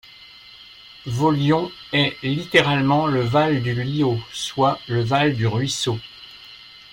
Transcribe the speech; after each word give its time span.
Vaulion 1.05 1.71
est 1.93 2.17
littéralement 2.23 3.05
le 3.05 3.21
val 3.21 3.61
du 3.61 3.75
lyaud, 3.83 4.17
soit 4.33 4.79
le 4.87 5.01
val 5.03 5.35
du 5.35 5.45
ruisseau. 5.45 5.99